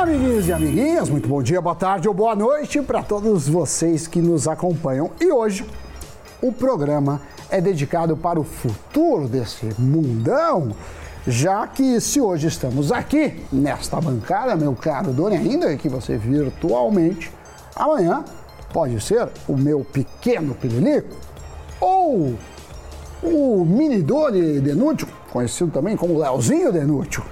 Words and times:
Amiguinhos 0.00 0.48
e 0.48 0.52
amiguinhas, 0.54 1.10
muito 1.10 1.28
bom 1.28 1.42
dia, 1.42 1.60
boa 1.60 1.74
tarde 1.74 2.08
ou 2.08 2.14
boa 2.14 2.34
noite 2.34 2.80
para 2.80 3.02
todos 3.02 3.46
vocês 3.46 4.06
que 4.06 4.18
nos 4.18 4.48
acompanham. 4.48 5.10
E 5.20 5.30
hoje 5.30 5.62
o 6.40 6.50
programa 6.50 7.20
é 7.50 7.60
dedicado 7.60 8.16
para 8.16 8.40
o 8.40 8.42
futuro 8.42 9.28
desse 9.28 9.66
mundão, 9.78 10.74
já 11.26 11.66
que 11.66 12.00
se 12.00 12.18
hoje 12.18 12.46
estamos 12.46 12.90
aqui 12.90 13.44
nesta 13.52 14.00
bancada, 14.00 14.56
meu 14.56 14.74
caro 14.74 15.12
Doni, 15.12 15.36
ainda 15.36 15.76
que 15.76 15.86
você 15.86 16.16
virtualmente, 16.16 17.30
amanhã 17.76 18.24
pode 18.72 18.98
ser 19.02 19.28
o 19.46 19.54
meu 19.54 19.84
pequeno 19.84 20.54
pirilico 20.54 21.14
ou 21.78 22.36
o 23.22 23.66
mini 23.66 24.00
Doni 24.00 24.60
Denútil, 24.60 25.08
conhecido 25.30 25.70
também 25.70 25.94
como 25.94 26.18
Leozinho 26.18 26.72
Denútil. 26.72 27.22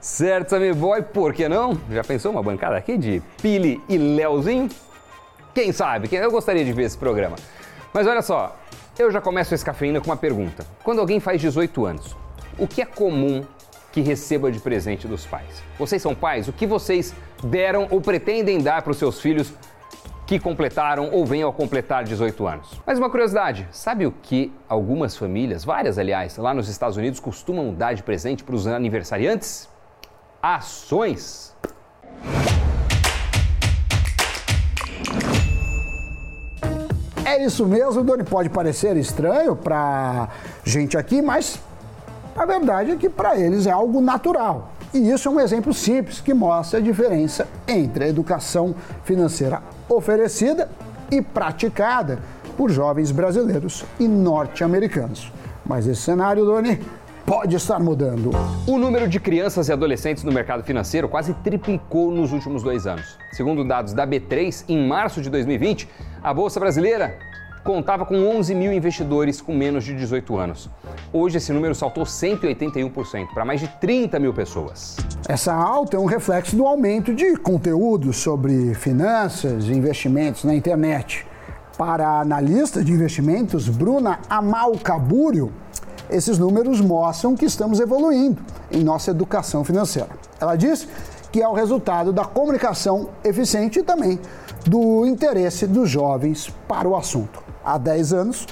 Certo, 0.00 0.50
Sammy 0.50 0.72
Boy, 0.72 1.02
por 1.02 1.32
que 1.32 1.48
não? 1.48 1.78
Já 1.90 2.04
pensou 2.04 2.30
uma 2.32 2.42
bancada 2.42 2.76
aqui 2.76 2.96
de 2.98 3.22
Pili 3.40 3.80
e 3.88 3.96
Leozinho? 3.96 4.68
Quem 5.54 5.72
sabe? 5.72 6.08
Eu 6.12 6.30
gostaria 6.30 6.64
de 6.64 6.72
ver 6.72 6.84
esse 6.84 6.98
programa. 6.98 7.36
Mas 7.92 8.06
olha 8.06 8.22
só, 8.22 8.56
eu 8.98 9.10
já 9.10 9.20
começo 9.20 9.54
esse 9.54 9.64
cafeína 9.64 10.00
com 10.00 10.06
uma 10.06 10.16
pergunta. 10.16 10.66
Quando 10.82 11.00
alguém 11.00 11.20
faz 11.20 11.40
18 11.40 11.86
anos, 11.86 12.16
o 12.58 12.66
que 12.66 12.82
é 12.82 12.86
comum 12.86 13.44
que 13.92 14.00
receba 14.00 14.50
de 14.50 14.58
presente 14.58 15.06
dos 15.06 15.26
pais? 15.26 15.62
Vocês 15.78 16.00
são 16.00 16.14
pais? 16.14 16.48
O 16.48 16.52
que 16.52 16.66
vocês 16.66 17.14
deram 17.42 17.86
ou 17.90 18.00
pretendem 18.00 18.60
dar 18.60 18.82
para 18.82 18.92
os 18.92 18.98
seus 18.98 19.20
filhos 19.20 19.52
que 20.32 20.38
completaram 20.38 21.10
ou 21.12 21.26
venham 21.26 21.50
a 21.50 21.52
completar 21.52 22.04
18 22.04 22.46
anos. 22.46 22.80
Mas 22.86 22.98
uma 22.98 23.10
curiosidade, 23.10 23.68
sabe 23.70 24.06
o 24.06 24.12
que 24.12 24.50
algumas 24.66 25.14
famílias, 25.14 25.62
várias 25.62 25.98
aliás, 25.98 26.38
lá 26.38 26.54
nos 26.54 26.70
Estados 26.70 26.96
Unidos 26.96 27.20
costumam 27.20 27.74
dar 27.74 27.92
de 27.92 28.02
presente 28.02 28.42
para 28.42 28.54
os 28.54 28.66
aniversariantes? 28.66 29.68
Ações. 30.42 31.54
É 37.26 37.44
isso 37.44 37.66
mesmo, 37.66 38.02
Doni. 38.02 38.24
Pode 38.24 38.48
parecer 38.48 38.96
estranho 38.96 39.54
para 39.54 40.30
gente 40.64 40.96
aqui, 40.96 41.20
mas 41.20 41.60
a 42.34 42.46
verdade 42.46 42.92
é 42.92 42.96
que 42.96 43.10
para 43.10 43.38
eles 43.38 43.66
é 43.66 43.70
algo 43.70 44.00
natural. 44.00 44.72
E 44.94 45.10
isso 45.10 45.28
é 45.28 45.30
um 45.30 45.40
exemplo 45.40 45.74
simples 45.74 46.22
que 46.22 46.32
mostra 46.32 46.78
a 46.78 46.82
diferença 46.82 47.46
entre 47.68 48.04
a 48.04 48.08
educação 48.08 48.74
financeira 49.04 49.62
oferecida 49.96 50.68
e 51.10 51.20
praticada 51.20 52.18
por 52.56 52.70
jovens 52.70 53.10
brasileiros 53.10 53.84
e 53.98 54.06
norte-americanos. 54.06 55.32
Mas 55.64 55.86
esse 55.86 56.02
cenário, 56.02 56.44
Doni, 56.44 56.80
pode 57.24 57.56
estar 57.56 57.78
mudando. 57.78 58.30
O 58.66 58.78
número 58.78 59.08
de 59.08 59.20
crianças 59.20 59.68
e 59.68 59.72
adolescentes 59.72 60.24
no 60.24 60.32
mercado 60.32 60.62
financeiro 60.64 61.08
quase 61.08 61.34
triplicou 61.34 62.10
nos 62.10 62.32
últimos 62.32 62.62
dois 62.62 62.86
anos. 62.86 63.16
Segundo 63.32 63.64
dados 63.64 63.92
da 63.92 64.06
B3, 64.06 64.64
em 64.68 64.86
março 64.86 65.20
de 65.20 65.30
2020, 65.30 65.88
a 66.22 66.34
Bolsa 66.34 66.60
Brasileira 66.60 67.18
contava 67.64 68.04
com 68.04 68.16
11 68.16 68.54
mil 68.54 68.72
investidores 68.72 69.40
com 69.40 69.54
menos 69.54 69.84
de 69.84 69.94
18 69.94 70.36
anos. 70.36 70.68
Hoje 71.12 71.38
esse 71.38 71.52
número 71.52 71.74
saltou 71.74 72.04
181% 72.04 73.28
para 73.32 73.44
mais 73.44 73.60
de 73.60 73.68
30 73.68 74.18
mil 74.18 74.34
pessoas. 74.34 74.96
Essa 75.28 75.54
alta 75.54 75.96
é 75.96 76.00
um 76.00 76.04
reflexo 76.04 76.56
do 76.56 76.66
aumento 76.66 77.14
de 77.14 77.36
conteúdo 77.36 78.12
sobre 78.12 78.74
finanças 78.74 79.64
e 79.64 79.72
investimentos 79.72 80.44
na 80.44 80.54
internet. 80.54 81.26
Para 81.78 82.06
a 82.06 82.20
analista 82.20 82.82
de 82.82 82.92
investimentos 82.92 83.68
Bruna 83.68 84.18
Amalcabúrio, 84.28 85.52
esses 86.10 86.38
números 86.38 86.80
mostram 86.80 87.34
que 87.34 87.44
estamos 87.44 87.80
evoluindo 87.80 88.42
em 88.70 88.84
nossa 88.84 89.10
educação 89.10 89.64
financeira. 89.64 90.10
Ela 90.40 90.56
diz 90.56 90.86
que 91.30 91.40
é 91.40 91.48
o 91.48 91.54
resultado 91.54 92.12
da 92.12 92.24
comunicação 92.24 93.08
eficiente 93.24 93.78
e 93.78 93.82
também 93.82 94.20
do 94.66 95.06
interesse 95.06 95.66
dos 95.66 95.88
jovens 95.88 96.52
para 96.68 96.86
o 96.86 96.94
assunto. 96.94 97.41
Há 97.64 97.78
10 97.78 98.12
anos, 98.12 98.46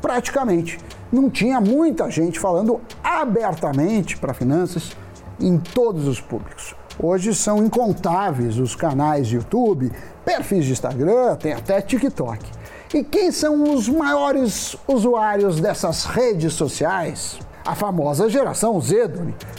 praticamente 0.00 0.78
não 1.12 1.30
tinha 1.30 1.60
muita 1.60 2.10
gente 2.10 2.40
falando 2.40 2.80
abertamente 3.02 4.16
para 4.16 4.34
finanças 4.34 4.90
em 5.40 5.58
todos 5.58 6.08
os 6.08 6.20
públicos. 6.20 6.74
Hoje 6.98 7.34
são 7.34 7.64
incontáveis 7.64 8.58
os 8.58 8.76
canais 8.76 9.26
de 9.26 9.36
YouTube, 9.36 9.90
perfis 10.24 10.64
de 10.64 10.72
Instagram, 10.72 11.36
tem 11.36 11.52
até 11.52 11.80
TikTok. 11.80 12.40
E 12.92 13.02
quem 13.02 13.32
são 13.32 13.74
os 13.74 13.88
maiores 13.88 14.76
usuários 14.86 15.60
dessas 15.60 16.04
redes 16.04 16.52
sociais? 16.52 17.38
A 17.66 17.74
famosa 17.74 18.28
geração 18.28 18.80
Z, 18.80 19.10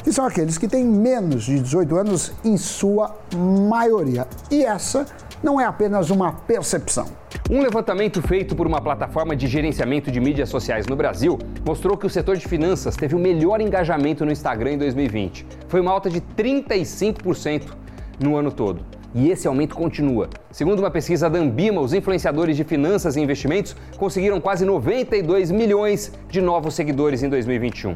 que 0.03 0.13
são 0.13 0.25
aqueles 0.25 0.57
que 0.57 0.67
têm 0.67 0.85
menos 0.85 1.43
de 1.43 1.59
18 1.59 1.95
anos 1.97 2.31
em 2.43 2.55
sua 2.55 3.15
maioria. 3.35 4.27
E 4.49 4.63
essa 4.63 5.05
não 5.45 5.61
é 5.61 5.65
apenas 5.65 6.09
uma 6.09 6.31
percepção. 6.33 7.05
Um 7.51 7.61
levantamento 7.61 8.19
feito 8.19 8.55
por 8.55 8.65
uma 8.65 8.81
plataforma 8.81 9.35
de 9.35 9.45
gerenciamento 9.45 10.09
de 10.09 10.19
mídias 10.19 10.49
sociais 10.49 10.87
no 10.87 10.95
Brasil 10.95 11.37
mostrou 11.63 11.95
que 11.95 12.07
o 12.07 12.09
setor 12.09 12.35
de 12.35 12.47
finanças 12.47 12.95
teve 12.95 13.13
o 13.13 13.19
melhor 13.19 13.61
engajamento 13.61 14.25
no 14.25 14.31
Instagram 14.31 14.71
em 14.71 14.77
2020. 14.79 15.45
Foi 15.67 15.79
uma 15.79 15.91
alta 15.91 16.09
de 16.09 16.19
35% 16.19 17.75
no 18.19 18.35
ano 18.35 18.51
todo. 18.51 18.83
E 19.13 19.29
esse 19.29 19.47
aumento 19.47 19.75
continua. 19.75 20.31
Segundo 20.49 20.79
uma 20.79 20.89
pesquisa 20.89 21.29
da 21.29 21.37
Ambima, 21.37 21.79
os 21.79 21.93
influenciadores 21.93 22.57
de 22.57 22.63
finanças 22.63 23.15
e 23.15 23.21
investimentos 23.21 23.75
conseguiram 23.99 24.41
quase 24.41 24.65
92 24.65 25.51
milhões 25.51 26.11
de 26.27 26.41
novos 26.41 26.73
seguidores 26.73 27.21
em 27.21 27.29
2021. 27.29 27.95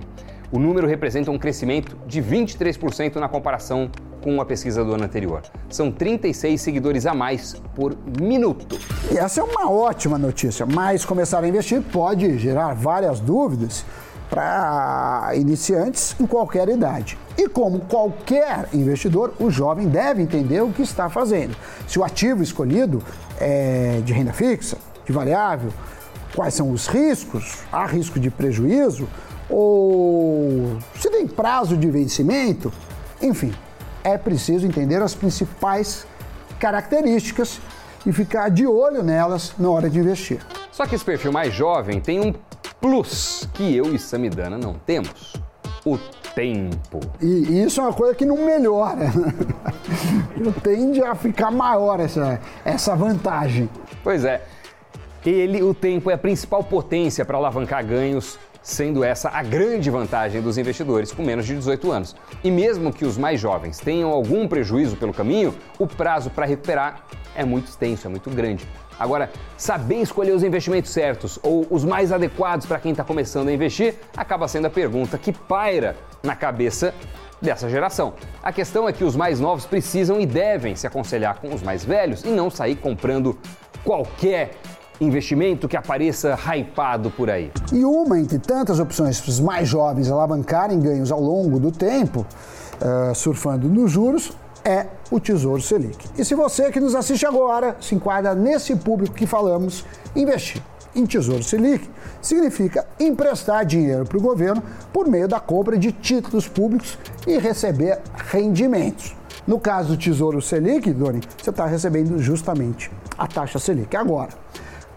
O 0.51 0.59
número 0.59 0.85
representa 0.85 1.31
um 1.31 1.37
crescimento 1.39 1.97
de 2.05 2.21
23% 2.21 3.15
na 3.15 3.27
comparação 3.27 3.89
com 4.21 4.39
a 4.39 4.45
pesquisa 4.45 4.83
do 4.83 4.93
ano 4.93 5.03
anterior. 5.03 5.41
São 5.69 5.91
36 5.91 6.59
seguidores 6.59 7.05
a 7.05 7.13
mais 7.13 7.55
por 7.75 7.95
minuto. 8.19 8.77
Essa 9.15 9.41
é 9.41 9.43
uma 9.43 9.69
ótima 9.71 10.17
notícia, 10.17 10.65
mas 10.65 11.05
começar 11.05 11.43
a 11.43 11.47
investir 11.47 11.81
pode 11.81 12.37
gerar 12.37 12.73
várias 12.73 13.19
dúvidas 13.19 13.85
para 14.29 15.31
iniciantes 15.35 16.15
em 16.19 16.27
qualquer 16.27 16.69
idade. 16.69 17.17
E 17.37 17.47
como 17.47 17.79
qualquer 17.81 18.69
investidor, 18.73 19.33
o 19.39 19.49
jovem 19.49 19.87
deve 19.87 20.21
entender 20.21 20.61
o 20.61 20.71
que 20.71 20.83
está 20.83 21.09
fazendo. 21.09 21.55
Se 21.87 21.97
o 21.97 22.03
ativo 22.03 22.43
escolhido 22.43 23.01
é 23.39 24.01
de 24.05 24.13
renda 24.13 24.31
fixa, 24.31 24.77
de 25.05 25.11
variável, 25.11 25.71
quais 26.35 26.53
são 26.53 26.71
os 26.71 26.85
riscos, 26.85 27.59
há 27.71 27.85
risco 27.85 28.19
de 28.19 28.29
prejuízo, 28.29 29.07
ou 29.49 30.77
se 30.99 31.09
tem 31.09 31.27
prazo 31.27 31.75
de 31.75 31.89
vencimento, 31.89 32.71
enfim, 33.19 33.51
é 34.03 34.17
preciso 34.17 34.65
entender 34.65 35.01
as 35.01 35.15
principais 35.15 36.05
características 36.59 37.59
e 38.05 38.11
ficar 38.11 38.49
de 38.49 38.65
olho 38.65 39.03
nelas 39.03 39.53
na 39.57 39.69
hora 39.69 39.89
de 39.89 39.99
investir. 39.99 40.39
Só 40.71 40.85
que 40.85 40.95
esse 40.95 41.03
perfil 41.03 41.31
mais 41.31 41.53
jovem 41.53 41.99
tem 41.99 42.19
um 42.19 42.33
plus 42.79 43.47
que 43.53 43.75
eu 43.75 43.93
e 43.93 43.99
Samidana 43.99 44.57
não 44.57 44.73
temos: 44.73 45.33
o 45.85 45.97
tempo. 46.33 46.99
E 47.21 47.63
isso 47.63 47.81
é 47.81 47.83
uma 47.83 47.93
coisa 47.93 48.15
que 48.15 48.25
não 48.25 48.45
melhora. 48.45 49.11
Tende 50.63 51.03
a 51.03 51.15
ficar 51.15 51.51
maior 51.51 51.99
essa, 51.99 52.39
essa 52.63 52.95
vantagem. 52.95 53.69
Pois 54.03 54.23
é. 54.23 54.45
Ele, 55.25 55.61
o 55.61 55.73
tempo, 55.73 56.09
é 56.09 56.13
a 56.13 56.17
principal 56.17 56.63
potência 56.63 57.25
para 57.25 57.37
alavancar 57.37 57.85
ganhos 57.85 58.39
sendo 58.61 59.03
essa 59.03 59.29
a 59.29 59.41
grande 59.41 59.89
vantagem 59.89 60.41
dos 60.41 60.57
investidores 60.57 61.11
com 61.11 61.23
menos 61.23 61.45
de 61.45 61.55
18 61.55 61.91
anos. 61.91 62.15
E 62.43 62.51
mesmo 62.51 62.93
que 62.93 63.05
os 63.05 63.17
mais 63.17 63.39
jovens 63.39 63.79
tenham 63.79 64.09
algum 64.09 64.47
prejuízo 64.47 64.95
pelo 64.97 65.13
caminho, 65.13 65.53
o 65.77 65.87
prazo 65.87 66.29
para 66.29 66.45
recuperar 66.45 67.05
é 67.35 67.45
muito 67.45 67.67
extenso, 67.67 68.07
é 68.07 68.09
muito 68.09 68.29
grande. 68.29 68.67
Agora, 68.99 69.31
saber 69.57 70.01
escolher 70.01 70.33
os 70.33 70.43
investimentos 70.43 70.91
certos 70.91 71.39
ou 71.41 71.65
os 71.69 71.85
mais 71.85 72.11
adequados 72.11 72.65
para 72.65 72.79
quem 72.79 72.91
está 72.91 73.03
começando 73.03 73.47
a 73.47 73.53
investir 73.53 73.95
acaba 74.17 74.45
sendo 74.47 74.67
a 74.67 74.69
pergunta 74.69 75.17
que 75.17 75.31
paira 75.31 75.95
na 76.21 76.35
cabeça 76.35 76.93
dessa 77.41 77.69
geração. 77.69 78.13
A 78.43 78.51
questão 78.51 78.89
é 78.89 78.91
que 78.91 79.05
os 79.05 79.15
mais 79.15 79.39
novos 79.39 79.65
precisam 79.65 80.19
e 80.19 80.25
devem 80.25 80.75
se 80.75 80.85
aconselhar 80.85 81.39
com 81.39 81.53
os 81.53 81.63
mais 81.63 81.85
velhos 81.85 82.23
e 82.25 82.27
não 82.27 82.49
sair 82.49 82.75
comprando 82.75 83.37
qualquer 83.85 84.51
investimento 84.99 85.67
que 85.67 85.77
apareça 85.77 86.37
hypado 86.53 87.09
por 87.11 87.29
aí. 87.29 87.51
E 87.71 87.83
uma 87.85 88.19
entre 88.19 88.39
tantas 88.39 88.79
opções 88.79 89.19
para 89.19 89.29
os 89.29 89.39
mais 89.39 89.67
jovens 89.67 90.11
alavancarem 90.11 90.79
ganhos 90.79 91.11
ao 91.11 91.21
longo 91.21 91.59
do 91.59 91.71
tempo, 91.71 92.25
uh, 92.81 93.15
surfando 93.15 93.67
nos 93.67 93.91
juros, 93.91 94.31
é 94.63 94.87
o 95.09 95.19
Tesouro 95.19 95.61
Selic. 95.61 95.97
E 96.17 96.25
se 96.25 96.35
você 96.35 96.71
que 96.71 96.79
nos 96.79 96.95
assiste 96.95 97.25
agora 97.25 97.77
se 97.79 97.95
enquadra 97.95 98.35
nesse 98.35 98.75
público 98.75 99.15
que 99.15 99.25
falamos, 99.25 99.85
investir 100.15 100.61
em 100.95 101.05
Tesouro 101.05 101.43
Selic 101.43 101.89
significa 102.21 102.85
emprestar 102.99 103.65
dinheiro 103.65 104.05
para 104.05 104.17
o 104.17 104.21
governo 104.21 104.61
por 104.91 105.07
meio 105.07 105.27
da 105.27 105.39
compra 105.39 105.77
de 105.77 105.91
títulos 105.91 106.47
públicos 106.47 106.97
e 107.25 107.37
receber 107.37 107.99
rendimentos. 108.31 109.15
No 109.47 109.59
caso 109.59 109.89
do 109.89 109.97
Tesouro 109.97 110.41
Selic, 110.41 110.91
Doni, 110.91 111.21
você 111.41 111.49
está 111.49 111.65
recebendo 111.65 112.19
justamente 112.19 112.91
a 113.17 113.27
taxa 113.27 113.57
Selic. 113.57 113.95
Agora, 113.95 114.29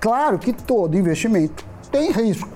claro 0.02 0.36
que 0.36 0.52
todo 0.52 0.98
investimento 0.98 1.64
tem 1.92 2.10
risco, 2.10 2.50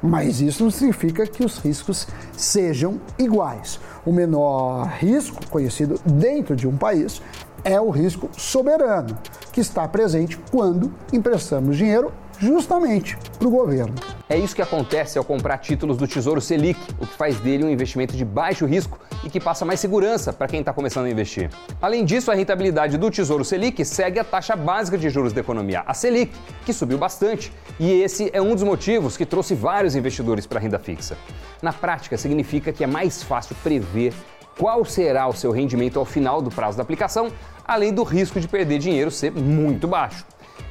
mas 0.00 0.40
isso 0.40 0.62
não 0.62 0.70
significa 0.70 1.26
que 1.26 1.44
os 1.44 1.58
riscos 1.58 2.06
sejam 2.32 3.00
iguais. 3.18 3.80
O 4.06 4.12
menor 4.12 4.86
risco 5.00 5.44
conhecido 5.50 6.00
dentro 6.06 6.54
de 6.54 6.68
um 6.68 6.76
país 6.76 7.20
é 7.64 7.80
o 7.80 7.90
risco 7.90 8.30
soberano, 8.36 9.18
que 9.52 9.60
está 9.60 9.86
presente 9.88 10.38
quando 10.52 10.94
emprestamos 11.12 11.76
dinheiro 11.76 12.12
justamente 12.42 13.16
para 13.38 13.46
o 13.46 13.50
governo. 13.50 13.94
É 14.28 14.36
isso 14.36 14.56
que 14.56 14.62
acontece 14.62 15.16
ao 15.16 15.24
comprar 15.24 15.58
títulos 15.58 15.96
do 15.96 16.08
Tesouro 16.08 16.40
Selic, 16.40 16.80
o 16.98 17.06
que 17.06 17.14
faz 17.14 17.38
dele 17.38 17.64
um 17.64 17.70
investimento 17.70 18.16
de 18.16 18.24
baixo 18.24 18.66
risco 18.66 18.98
e 19.22 19.30
que 19.30 19.38
passa 19.38 19.64
mais 19.64 19.78
segurança 19.78 20.32
para 20.32 20.48
quem 20.48 20.58
está 20.58 20.72
começando 20.72 21.06
a 21.06 21.10
investir. 21.10 21.48
Além 21.80 22.04
disso, 22.04 22.32
a 22.32 22.34
rentabilidade 22.34 22.98
do 22.98 23.10
Tesouro 23.12 23.44
Selic 23.44 23.84
segue 23.84 24.18
a 24.18 24.24
taxa 24.24 24.56
básica 24.56 24.98
de 24.98 25.08
juros 25.08 25.32
da 25.32 25.40
economia, 25.40 25.84
a 25.86 25.94
Selic, 25.94 26.32
que 26.66 26.72
subiu 26.72 26.98
bastante. 26.98 27.52
E 27.78 28.02
esse 28.02 28.28
é 28.32 28.42
um 28.42 28.54
dos 28.54 28.64
motivos 28.64 29.16
que 29.16 29.24
trouxe 29.24 29.54
vários 29.54 29.94
investidores 29.94 30.44
para 30.44 30.58
a 30.58 30.62
renda 30.62 30.80
fixa. 30.80 31.16
Na 31.62 31.72
prática, 31.72 32.18
significa 32.18 32.72
que 32.72 32.82
é 32.82 32.88
mais 32.88 33.22
fácil 33.22 33.54
prever 33.62 34.12
qual 34.58 34.84
será 34.84 35.28
o 35.28 35.32
seu 35.32 35.52
rendimento 35.52 35.98
ao 35.98 36.04
final 36.04 36.42
do 36.42 36.50
prazo 36.50 36.76
da 36.76 36.82
aplicação, 36.82 37.30
além 37.64 37.92
do 37.92 38.02
risco 38.02 38.40
de 38.40 38.48
perder 38.48 38.80
dinheiro 38.80 39.12
ser 39.12 39.30
muito 39.30 39.86
baixo 39.86 40.24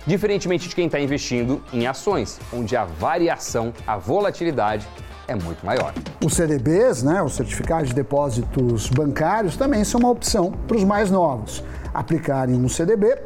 diferentemente 0.06 0.68
de 0.68 0.75
quem 0.75 0.86
está 0.86 1.00
investindo 1.00 1.62
em 1.71 1.88
ações, 1.88 2.39
onde 2.53 2.75
a 2.75 2.86
variação, 2.86 3.74
a 3.86 3.98
volatilidade 3.98 4.88
é 5.27 5.36
muito 5.36 5.65
maior. 5.65 5.94
Os 6.24 6.33
CDBs, 6.33 7.03
né, 7.03 7.21
os 7.21 7.33
certificados 7.33 7.89
de 7.89 7.95
depósitos 7.95 8.89
bancários, 8.89 9.56
também 9.56 9.83
são 9.83 10.00
uma 10.00 10.09
opção 10.09 10.51
para 10.68 10.77
os 10.77 10.83
mais 10.83 11.09
novos. 11.09 11.63
Aplicarem 11.94 12.56
um 12.56 12.69
CDB 12.69 13.18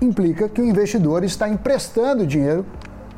implica 0.00 0.48
que 0.48 0.60
o 0.60 0.64
investidor 0.64 1.24
está 1.24 1.48
emprestando 1.48 2.26
dinheiro 2.26 2.64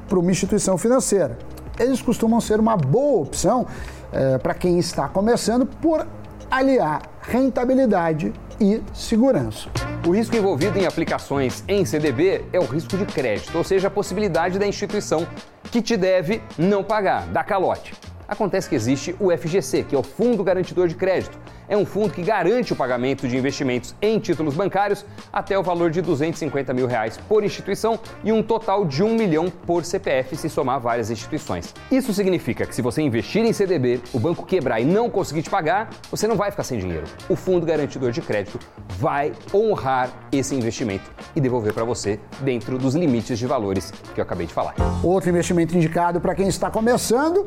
para 0.08 0.18
uma 0.18 0.30
instituição 0.30 0.78
financeira. 0.78 1.38
Eles 1.78 2.00
costumam 2.00 2.40
ser 2.40 2.58
uma 2.58 2.76
boa 2.76 3.22
opção 3.22 3.66
é, 4.12 4.38
para 4.38 4.54
quem 4.54 4.78
está 4.78 5.08
começando 5.08 5.66
por 5.66 6.06
aliar 6.50 7.02
rentabilidade 7.22 8.32
e 8.60 8.82
segurança. 8.92 9.70
O 10.06 10.10
risco 10.10 10.36
envolvido 10.36 10.78
em 10.78 10.86
aplicações 10.86 11.64
em 11.66 11.84
CDB 11.84 12.44
é 12.52 12.60
o 12.60 12.64
risco 12.64 12.96
de 12.96 13.06
crédito, 13.06 13.56
ou 13.56 13.64
seja, 13.64 13.88
a 13.88 13.90
possibilidade 13.90 14.58
da 14.58 14.66
instituição 14.66 15.26
que 15.70 15.80
te 15.80 15.96
deve 15.96 16.42
não 16.58 16.84
pagar, 16.84 17.26
dar 17.28 17.44
calote. 17.44 17.94
Acontece 18.28 18.68
que 18.68 18.74
existe 18.74 19.16
o 19.18 19.36
FGC, 19.36 19.84
que 19.84 19.94
é 19.94 19.98
o 19.98 20.02
Fundo 20.02 20.44
Garantidor 20.44 20.86
de 20.86 20.94
Crédito. 20.94 21.38
É 21.70 21.76
um 21.76 21.87
fundo 21.87 22.12
que 22.12 22.20
garante 22.20 22.72
o 22.72 22.76
pagamento 22.76 23.28
de 23.28 23.37
investimentos 23.37 23.94
em 24.02 24.19
títulos 24.19 24.56
bancários 24.56 25.06
até 25.32 25.56
o 25.56 25.62
valor 25.62 25.88
de 25.88 26.02
250 26.02 26.75
mil 26.75 26.88
reais 26.88 27.17
por 27.28 27.44
instituição 27.44 27.96
e 28.25 28.32
um 28.32 28.43
total 28.43 28.84
de 28.84 29.05
1 29.05 29.14
milhão 29.14 29.49
por 29.49 29.84
CPF 29.84 30.34
se 30.34 30.50
somar 30.50 30.81
várias 30.81 31.12
instituições. 31.12 31.72
Isso 31.88 32.12
significa 32.12 32.67
que 32.67 32.75
se 32.75 32.82
você 32.82 33.02
investir 33.02 33.44
em 33.44 33.52
CDB, 33.52 34.00
o 34.12 34.19
banco 34.19 34.44
quebrar 34.44 34.81
e 34.81 34.84
não 34.84 35.08
conseguir 35.08 35.43
te 35.43 35.50
pagar, 35.50 35.90
você 36.11 36.26
não 36.26 36.34
vai 36.34 36.50
ficar 36.50 36.64
sem 36.64 36.76
dinheiro. 36.76 37.05
O 37.28 37.37
Fundo 37.37 37.64
Garantidor 37.64 38.11
de 38.11 38.20
Crédito 38.20 38.58
vai 38.99 39.31
honrar 39.55 40.11
esse 40.32 40.56
investimento 40.56 41.08
e 41.37 41.40
devolver 41.40 41.73
para 41.73 41.84
você 41.84 42.19
dentro 42.40 42.78
dos 42.78 42.96
limites 42.96 43.38
de 43.38 43.46
valores 43.46 43.93
que 44.12 44.20
eu 44.20 44.25
acabei 44.25 44.49
de 44.49 44.52
falar. 44.52 44.75
Outro 45.05 45.31
investimento 45.31 45.76
indicado 45.76 46.20
para 46.20 46.34
quem 46.34 46.49
está 46.49 46.69
começando 46.69 47.46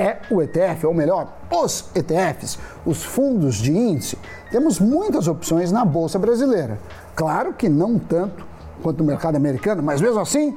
é 0.00 0.18
o 0.30 0.40
ETF, 0.40 0.86
ou 0.86 0.94
melhor, 0.94 1.28
os 1.50 1.90
ETFs, 1.94 2.58
os 2.86 3.04
fundos 3.04 3.56
de 3.56 3.70
índice. 3.70 4.16
Temos 4.50 4.80
muitas 4.80 5.28
opções 5.28 5.70
na 5.70 5.84
Bolsa 5.84 6.18
Brasileira. 6.18 6.78
Claro 7.14 7.52
que 7.52 7.68
não 7.68 7.98
tanto 7.98 8.46
quanto 8.82 8.98
no 8.98 9.04
mercado 9.04 9.36
americano, 9.36 9.82
mas 9.82 10.00
mesmo 10.00 10.18
assim 10.18 10.56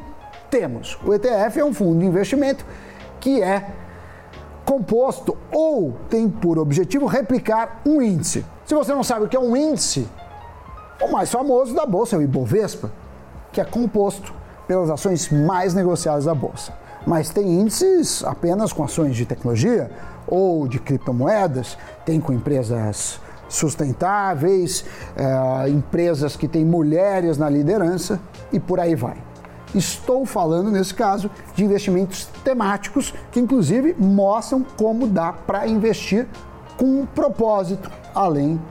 temos. 0.49 0.97
O 1.05 1.13
ETF 1.13 1.59
é 1.59 1.65
um 1.65 1.73
fundo 1.73 1.99
de 1.99 2.05
investimento 2.05 2.65
que 3.19 3.41
é 3.41 3.69
composto 4.63 5.37
ou 5.51 5.93
tem 6.09 6.29
por 6.29 6.57
objetivo 6.57 7.05
replicar 7.05 7.81
um 7.85 8.01
índice. 8.01 8.45
Se 8.65 8.73
você 8.73 8.93
não 8.93 9.03
sabe 9.03 9.25
o 9.25 9.27
que 9.27 9.35
é 9.35 9.39
um 9.39 9.57
índice, 9.57 10.07
o 11.01 11.11
mais 11.11 11.29
famoso 11.29 11.75
da 11.75 11.85
bolsa 11.85 12.15
é 12.15 12.19
o 12.19 12.21
Ibovespa, 12.21 12.89
que 13.51 13.59
é 13.59 13.65
composto 13.65 14.33
pelas 14.65 14.89
ações 14.89 15.29
mais 15.29 15.73
negociadas 15.73 16.23
da 16.23 16.33
bolsa 16.33 16.82
mas 17.05 17.29
tem 17.29 17.59
índices 17.59 18.23
apenas 18.23 18.71
com 18.71 18.83
ações 18.83 19.15
de 19.15 19.25
tecnologia 19.25 19.91
ou 20.27 20.67
de 20.67 20.79
criptomoedas, 20.79 21.77
tem 22.05 22.19
com 22.19 22.31
empresas 22.31 23.19
sustentáveis, 23.49 24.85
é, 25.15 25.69
empresas 25.69 26.35
que 26.35 26.47
têm 26.47 26.65
mulheres 26.65 27.37
na 27.37 27.49
liderança 27.49 28.19
e 28.51 28.59
por 28.59 28.79
aí 28.79 28.95
vai. 28.95 29.17
Estou 29.75 30.25
falando, 30.25 30.69
nesse 30.69 30.93
caso, 30.93 31.31
de 31.55 31.63
investimentos 31.63 32.27
temáticos 32.43 33.13
que, 33.31 33.39
inclusive, 33.39 33.95
mostram 33.97 34.63
como 34.77 35.07
dá 35.07 35.33
para 35.33 35.67
investir 35.67 36.27
com 36.77 37.01
um 37.01 37.05
propósito 37.05 37.89
além 38.13 38.61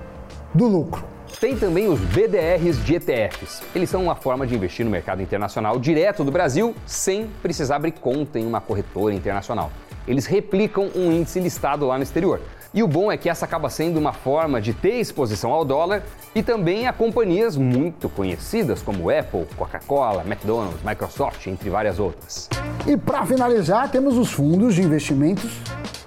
do 0.55 0.67
lucro. 0.67 1.12
Tem 1.41 1.57
também 1.57 1.89
os 1.89 1.99
BDRs 2.01 2.85
de 2.85 2.95
ETFs. 2.95 3.63
Eles 3.75 3.91
são 3.91 4.03
uma 4.03 4.15
forma 4.15 4.47
de 4.47 4.55
investir 4.55 4.85
no 4.85 4.91
mercado 4.91 5.23
internacional 5.23 5.79
direto 5.79 6.25
do 6.25 6.31
Brasil 6.31 6.75
sem 6.87 7.27
precisar 7.43 7.77
abrir 7.77 7.93
conta 7.93 8.39
em 8.39 8.47
uma 8.47 8.61
corretora 8.61 9.15
internacional. 9.15 9.71
Eles 10.07 10.27
replicam 10.27 10.91
um 10.95 11.13
índice 11.13 11.41
listado 11.41 11.87
lá 11.87 11.97
no 11.97 12.03
exterior. 12.03 12.41
E 12.75 12.83
o 12.83 12.89
bom 12.89 13.13
é 13.13 13.19
que 13.19 13.29
essa 13.29 13.45
acaba 13.45 13.69
sendo 13.69 13.99
uma 13.99 14.15
forma 14.15 14.61
de 14.61 14.73
ter 14.73 14.99
exposição 14.99 15.53
ao 15.53 15.63
dólar 15.63 16.03
e 16.35 16.43
também 16.43 16.87
a 16.87 16.93
companhias 16.93 17.55
muito 17.55 18.09
conhecidas 18.09 18.81
como 18.81 19.11
Apple, 19.11 19.47
Coca-Cola, 19.57 20.23
McDonald's, 20.27 20.83
Microsoft, 20.83 21.47
entre 21.49 21.69
várias 21.69 21.99
outras. 21.99 22.49
E 22.87 22.97
para 22.97 23.27
finalizar, 23.27 23.91
temos 23.91 24.17
os 24.17 24.33
fundos 24.33 24.75
de 24.75 24.83
investimentos 24.83 25.53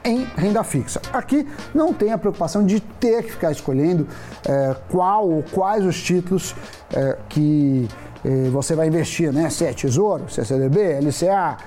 em 0.06 0.24
renda 0.38 0.64
fixa. 0.64 1.02
Aqui 1.12 1.48
não 1.74 1.92
tem 1.92 2.12
a 2.12 2.18
preocupação 2.18 2.64
de 2.64 2.80
ter 2.80 3.24
que 3.24 3.32
ficar 3.32 3.52
escolhendo 3.52 4.08
é, 4.48 4.76
qual 4.90 5.28
ou 5.28 5.44
quais 5.44 5.84
os 5.84 6.02
títulos 6.02 6.56
é, 6.94 7.18
que 7.28 7.90
é, 8.24 8.50
você 8.50 8.76
vai 8.76 8.88
investir, 8.88 9.34
né? 9.34 9.50
Se 9.50 9.66
é 9.66 9.74
Tesouro, 9.74 10.30
se 10.30 10.40
é 10.40 10.44
CDB, 10.44 11.00
LCA, 11.00 11.58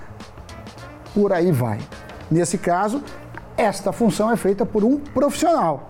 por 1.13 1.33
aí 1.33 1.51
vai. 1.51 1.79
Nesse 2.31 2.57
caso, 2.57 3.03
esta 3.57 3.93
função 3.93 4.31
é 4.31 4.37
feita 4.37 4.65
por 4.65 4.85
um 4.85 4.99
profissional. 4.99 5.89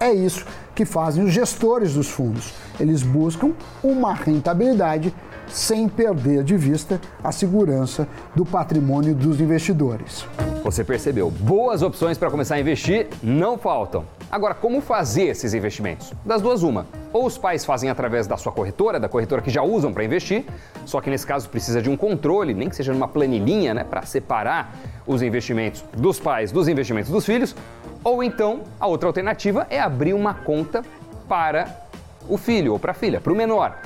É 0.00 0.12
isso 0.12 0.44
que 0.74 0.84
fazem 0.84 1.24
os 1.24 1.32
gestores 1.32 1.94
dos 1.94 2.08
fundos. 2.08 2.52
Eles 2.78 3.02
buscam 3.02 3.52
uma 3.82 4.14
rentabilidade 4.14 5.14
sem 5.50 5.88
perder 5.88 6.42
de 6.44 6.56
vista 6.56 7.00
a 7.22 7.32
segurança 7.32 8.06
do 8.34 8.44
patrimônio 8.44 9.14
dos 9.14 9.40
investidores. 9.40 10.26
Você 10.62 10.84
percebeu, 10.84 11.30
boas 11.30 11.82
opções 11.82 12.18
para 12.18 12.30
começar 12.30 12.56
a 12.56 12.60
investir 12.60 13.08
não 13.22 13.56
faltam. 13.56 14.04
Agora, 14.30 14.54
como 14.54 14.82
fazer 14.82 15.24
esses 15.24 15.54
investimentos? 15.54 16.12
Das 16.24 16.42
duas, 16.42 16.62
uma. 16.62 16.86
Ou 17.12 17.24
os 17.24 17.38
pais 17.38 17.64
fazem 17.64 17.88
através 17.88 18.26
da 18.26 18.36
sua 18.36 18.52
corretora, 18.52 19.00
da 19.00 19.08
corretora 19.08 19.40
que 19.40 19.48
já 19.48 19.62
usam 19.62 19.92
para 19.92 20.04
investir, 20.04 20.44
só 20.84 21.00
que 21.00 21.08
nesse 21.08 21.26
caso 21.26 21.48
precisa 21.48 21.80
de 21.80 21.88
um 21.88 21.96
controle, 21.96 22.52
nem 22.52 22.68
que 22.68 22.76
seja 22.76 22.92
numa 22.92 23.08
planilhinha, 23.08 23.72
né, 23.72 23.84
para 23.84 24.02
separar 24.02 24.74
os 25.06 25.22
investimentos 25.22 25.82
dos 25.96 26.20
pais 26.20 26.52
dos 26.52 26.68
investimentos 26.68 27.10
dos 27.10 27.24
filhos. 27.24 27.56
Ou 28.04 28.22
então, 28.22 28.60
a 28.78 28.86
outra 28.86 29.08
alternativa 29.08 29.66
é 29.70 29.80
abrir 29.80 30.12
uma 30.12 30.34
conta 30.34 30.82
para 31.26 31.88
o 32.28 32.36
filho 32.36 32.74
ou 32.74 32.78
para 32.78 32.92
a 32.92 32.94
filha, 32.94 33.20
para 33.20 33.32
o 33.32 33.36
menor 33.36 33.78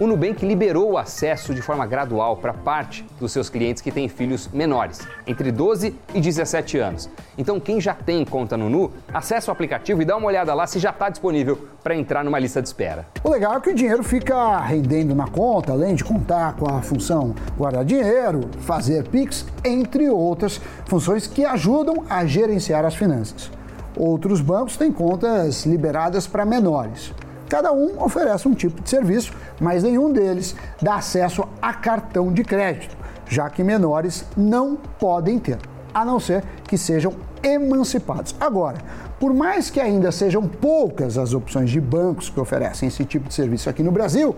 o 0.00 0.06
Nubank 0.06 0.46
liberou 0.46 0.92
o 0.92 0.98
acesso 0.98 1.52
de 1.52 1.60
forma 1.60 1.84
gradual 1.84 2.36
para 2.36 2.54
parte 2.54 3.04
dos 3.18 3.32
seus 3.32 3.50
clientes 3.50 3.82
que 3.82 3.90
têm 3.90 4.08
filhos 4.08 4.48
menores, 4.48 5.00
entre 5.26 5.50
12 5.50 5.94
e 6.14 6.20
17 6.20 6.78
anos. 6.78 7.10
Então, 7.36 7.58
quem 7.58 7.80
já 7.80 7.94
tem 7.94 8.24
conta 8.24 8.56
no 8.56 8.70
Nu, 8.70 8.92
acessa 9.12 9.50
o 9.50 9.52
aplicativo 9.52 10.00
e 10.00 10.04
dá 10.04 10.16
uma 10.16 10.28
olhada 10.28 10.54
lá 10.54 10.66
se 10.68 10.78
já 10.78 10.90
está 10.90 11.08
disponível 11.08 11.58
para 11.82 11.96
entrar 11.96 12.24
numa 12.24 12.38
lista 12.38 12.62
de 12.62 12.68
espera. 12.68 13.06
O 13.24 13.30
legal 13.30 13.56
é 13.56 13.60
que 13.60 13.70
o 13.70 13.74
dinheiro 13.74 14.04
fica 14.04 14.60
rendendo 14.60 15.16
na 15.16 15.26
conta, 15.26 15.72
além 15.72 15.96
de 15.96 16.04
contar 16.04 16.54
com 16.54 16.68
a 16.68 16.80
função 16.80 17.34
guardar 17.56 17.84
dinheiro, 17.84 18.42
fazer 18.60 19.08
Pix, 19.08 19.44
entre 19.64 20.08
outras 20.08 20.60
funções 20.86 21.26
que 21.26 21.44
ajudam 21.44 22.04
a 22.08 22.24
gerenciar 22.24 22.84
as 22.84 22.94
finanças. 22.94 23.50
Outros 23.96 24.40
bancos 24.40 24.76
têm 24.76 24.92
contas 24.92 25.66
liberadas 25.66 26.24
para 26.24 26.44
menores. 26.44 27.12
Cada 27.48 27.72
um 27.72 28.02
oferece 28.02 28.46
um 28.46 28.54
tipo 28.54 28.82
de 28.82 28.90
serviço, 28.90 29.32
mas 29.60 29.82
nenhum 29.82 30.12
deles 30.12 30.54
dá 30.80 30.96
acesso 30.96 31.44
a 31.60 31.72
cartão 31.72 32.32
de 32.32 32.44
crédito, 32.44 32.96
já 33.26 33.48
que 33.48 33.64
menores 33.64 34.24
não 34.36 34.76
podem 34.76 35.38
ter, 35.38 35.58
a 35.94 36.04
não 36.04 36.20
ser 36.20 36.44
que 36.64 36.76
sejam 36.76 37.14
emancipados. 37.42 38.34
Agora, 38.38 38.78
por 39.18 39.32
mais 39.32 39.70
que 39.70 39.80
ainda 39.80 40.12
sejam 40.12 40.46
poucas 40.46 41.16
as 41.16 41.32
opções 41.32 41.70
de 41.70 41.80
bancos 41.80 42.28
que 42.28 42.38
oferecem 42.38 42.88
esse 42.88 43.04
tipo 43.04 43.28
de 43.28 43.34
serviço 43.34 43.68
aqui 43.70 43.82
no 43.82 43.90
Brasil, 43.90 44.36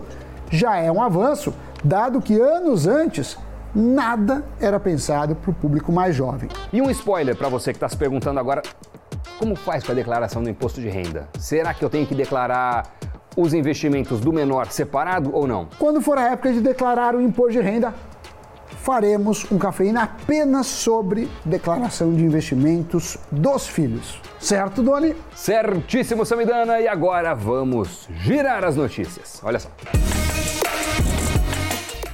já 0.49 0.77
é 0.77 0.91
um 0.91 1.01
avanço, 1.01 1.53
dado 1.83 2.21
que 2.21 2.39
anos 2.39 2.87
antes 2.87 3.37
nada 3.73 4.43
era 4.59 4.79
pensado 4.79 5.35
para 5.35 5.51
o 5.51 5.53
público 5.53 5.91
mais 5.91 6.15
jovem. 6.15 6.49
E 6.73 6.81
um 6.81 6.89
spoiler 6.89 7.35
para 7.35 7.49
você 7.49 7.71
que 7.71 7.77
está 7.77 7.87
se 7.87 7.97
perguntando 7.97 8.39
agora: 8.39 8.61
como 9.41 9.55
faz 9.55 9.83
com 9.83 9.91
a 9.91 9.95
declaração 9.95 10.43
do 10.43 10.49
imposto 10.51 10.79
de 10.79 10.87
renda? 10.87 11.27
Será 11.39 11.73
que 11.73 11.83
eu 11.83 11.89
tenho 11.89 12.05
que 12.05 12.13
declarar 12.13 12.93
os 13.35 13.55
investimentos 13.55 14.19
do 14.19 14.31
menor 14.31 14.67
separado 14.67 15.31
ou 15.33 15.47
não? 15.47 15.67
Quando 15.79 15.99
for 15.99 16.15
a 16.19 16.31
época 16.31 16.53
de 16.53 16.61
declarar 16.61 17.15
o 17.15 17.21
imposto 17.21 17.53
de 17.53 17.61
renda, 17.61 17.91
faremos 18.83 19.51
um 19.51 19.57
cafeína 19.57 20.03
apenas 20.03 20.67
sobre 20.67 21.27
declaração 21.43 22.13
de 22.13 22.23
investimentos 22.23 23.17
dos 23.31 23.67
filhos. 23.67 24.21
Certo, 24.39 24.83
Doni? 24.83 25.15
Certíssimo, 25.33 26.23
Samidana. 26.23 26.79
E 26.79 26.87
agora 26.87 27.33
vamos 27.33 28.07
girar 28.17 28.63
as 28.63 28.75
notícias. 28.75 29.41
Olha 29.43 29.57
só. 29.57 29.69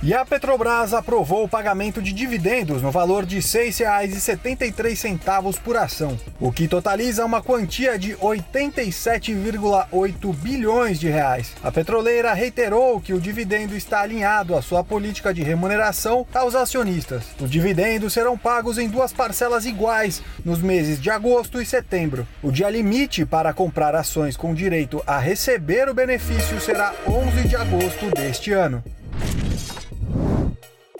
E 0.07 0.13
a 0.13 0.23
Petrobras 0.23 0.93
aprovou 0.93 1.43
o 1.43 1.49
pagamento 1.49 2.01
de 2.01 2.13
dividendos 2.13 2.81
no 2.81 2.89
valor 2.89 3.25
de 3.25 3.35
R$ 3.35 3.41
6,73 3.41 5.59
por 5.59 5.75
ação, 5.75 6.17
o 6.39 6.49
que 6.49 6.65
totaliza 6.65 7.25
uma 7.25 7.43
quantia 7.43 7.99
de 7.99 8.15
87,8 8.15 10.33
bilhões 10.33 10.97
de 10.97 11.09
reais. 11.09 11.51
A 11.61 11.69
petroleira 11.73 12.33
reiterou 12.33 13.01
que 13.01 13.13
o 13.13 13.19
dividendo 13.19 13.75
está 13.75 13.99
alinhado 13.99 14.55
à 14.55 14.61
sua 14.61 14.81
política 14.81 15.33
de 15.33 15.43
remuneração 15.43 16.25
aos 16.33 16.55
acionistas. 16.55 17.25
Os 17.37 17.51
dividendos 17.51 18.13
serão 18.13 18.37
pagos 18.37 18.77
em 18.77 18.87
duas 18.87 19.11
parcelas 19.11 19.65
iguais 19.65 20.23
nos 20.45 20.61
meses 20.61 21.01
de 21.01 21.09
agosto 21.09 21.61
e 21.61 21.65
setembro. 21.65 22.25
O 22.41 22.49
dia 22.49 22.69
limite 22.69 23.25
para 23.25 23.51
comprar 23.51 23.93
ações 23.93 24.37
com 24.37 24.53
direito 24.53 25.03
a 25.05 25.19
receber 25.19 25.89
o 25.89 25.93
benefício 25.93 26.61
será 26.61 26.93
11 27.05 27.45
de 27.45 27.57
agosto 27.57 28.09
deste 28.15 28.53
ano. 28.53 28.81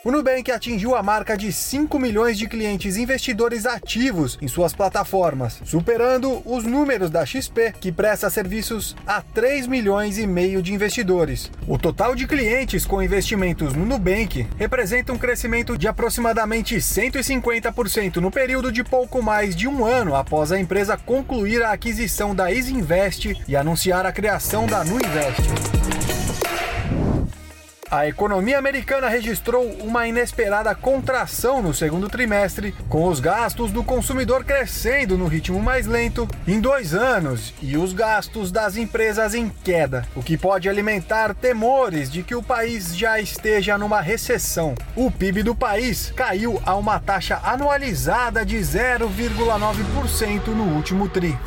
O 0.04 0.12
Nubank 0.12 0.52
atingiu 0.52 0.96
a 0.96 1.02
marca 1.02 1.36
de 1.36 1.52
5 1.52 1.98
milhões 1.98 2.38
de 2.38 2.48
clientes 2.48 2.98
investidores 2.98 3.66
ativos 3.66 4.38
em 4.40 4.48
suas 4.48 4.72
plataformas, 4.72 5.60
superando 5.66 6.42
os 6.46 6.64
números 6.64 7.10
da 7.10 7.26
XP, 7.26 7.74
que 7.80 7.92
presta 7.92 8.30
serviços 8.30 8.96
a 9.08 9.22
3 9.22 9.66
milhões 9.66 10.20
e 10.20 10.28
meio 10.28 10.62
de 10.62 10.72
investidores. 10.72 11.52
O 11.68 11.80
total 11.80 12.16
de 12.16 12.28
clientes 12.28 12.86
com 12.86 13.02
investimentos 13.02 13.74
no 13.74 13.86
Nubank 13.86 14.48
representa 14.56 15.12
um 15.12 15.18
crescimento 15.18 15.76
de 15.76 15.88
aproximadamente 15.88 16.76
150% 16.76 18.18
no 18.18 18.30
período 18.30 18.72
de 18.72 18.84
pouco 18.84 19.22
mais 19.24 19.56
de 19.56 19.68
um 19.68 19.84
ano 19.84 20.16
após 20.16 20.52
a 20.52 20.60
empresa 20.60 20.96
concluir 20.96 21.64
a 21.64 21.72
aquisição 21.72 22.36
da 22.36 22.52
Isinvest 22.52 23.36
e 23.48 23.56
anunciar 23.56 24.06
a 24.06 24.12
criação 24.12 24.68
da 24.68 24.84
Nuinvest. 24.84 25.97
A 27.90 28.06
economia 28.06 28.58
americana 28.58 29.08
registrou 29.08 29.64
uma 29.82 30.06
inesperada 30.06 30.76
contração 30.76 31.62
no 31.62 31.74
segundo 31.74 32.10
trimestre, 32.10 32.76
com 32.90 33.08
os 33.08 33.22
gastos 33.22 33.72
do 33.72 33.82
consumidor 33.82 34.44
crescendo 34.44 35.18
no 35.18 35.26
ritmo 35.26 35.62
mais 35.62 35.88
lento 35.88 36.28
em 36.46 36.60
dois 36.60 36.94
anos 36.94 37.54
e 37.62 37.78
os 37.78 37.94
gastos 37.94 38.52
das 38.52 38.76
empresas 38.76 39.34
em 39.34 39.48
queda, 39.64 40.06
o 40.18 40.22
que 40.22 40.38
pode 40.38 40.68
alimentar 40.68 41.34
temores 41.34 42.12
de 42.12 42.24
que 42.24 42.36
o 42.36 42.44
país 42.44 42.94
já 42.94 43.22
esteja 43.22 43.78
numa 43.78 44.02
recessão. 44.02 44.76
O 44.94 45.10
PIB 45.10 45.44
do 45.44 45.56
país 45.56 46.12
caiu 46.14 46.62
a 46.66 46.76
uma 46.76 47.00
taxa 47.00 47.40
anualizada 47.42 48.46
de 48.46 48.58
0,9% 48.58 50.48
no 50.48 50.76
último 50.76 51.08
tri. 51.08 51.38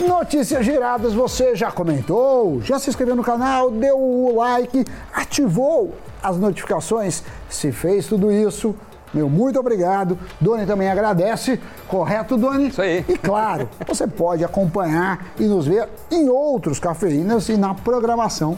Notícias 0.00 0.64
giradas, 0.64 1.12
você 1.12 1.56
já 1.56 1.72
comentou, 1.72 2.62
já 2.62 2.78
se 2.78 2.88
inscreveu 2.88 3.16
no 3.16 3.24
canal, 3.24 3.70
deu 3.70 3.98
o 3.98 4.36
like, 4.36 4.84
ativou 5.12 5.94
as 6.22 6.36
notificações. 6.36 7.24
Se 7.48 7.72
fez 7.72 8.06
tudo 8.06 8.30
isso, 8.30 8.76
meu 9.12 9.28
muito 9.28 9.58
obrigado. 9.58 10.16
Doni 10.40 10.66
também 10.66 10.88
agradece. 10.88 11.60
Correto, 11.88 12.36
Doni? 12.36 12.68
Isso 12.68 12.80
aí. 12.80 13.04
E 13.08 13.18
claro, 13.18 13.68
você 13.86 14.06
pode 14.06 14.44
acompanhar 14.44 15.32
e 15.38 15.44
nos 15.44 15.66
ver 15.66 15.88
em 16.10 16.28
outros 16.28 16.78
cafeínas 16.78 17.48
e 17.48 17.56
na 17.56 17.74
programação 17.74 18.56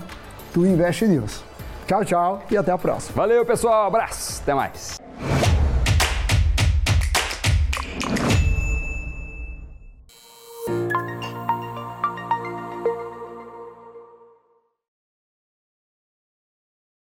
do 0.52 0.66
Invest 0.66 1.06
News. 1.06 1.42
Tchau, 1.86 2.04
tchau 2.04 2.42
e 2.50 2.56
até 2.56 2.70
a 2.70 2.78
próxima. 2.78 3.16
Valeu, 3.16 3.44
pessoal. 3.46 3.86
Abraço. 3.86 4.40
Até 4.42 4.54
mais. 4.54 5.00